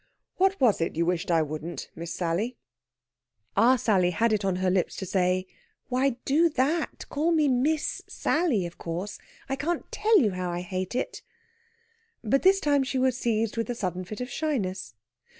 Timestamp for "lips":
4.71-4.95